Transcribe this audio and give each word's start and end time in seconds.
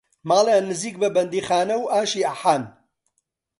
ماڵیان 0.29 0.63
نێزیک 0.69 0.95
بە 1.01 1.07
بەندیخانەوو 1.15 1.89
ئاشی 1.91 2.25
ئەحان 2.27 2.63